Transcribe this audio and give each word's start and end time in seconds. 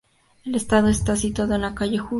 El 0.45 0.55
estadio 0.55 0.89
está 0.89 1.15
situado 1.15 1.53
en 1.53 1.61
la 1.61 1.75
calle 1.75 2.01
ul. 2.01 2.09